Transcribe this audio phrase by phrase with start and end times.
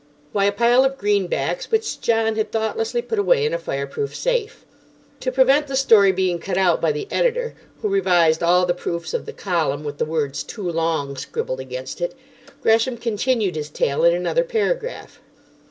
[0.31, 4.15] Why, a pile of greenbacks which John had thoughtlessly put away in a fire proof
[4.15, 4.65] safe."
[5.19, 9.13] To prevent the story being cut out by the editor, who revised all the proofs
[9.13, 12.15] of the column, with the words "too long" scribbled against it,
[12.63, 15.21] Gresham continued his tale in another paragraph.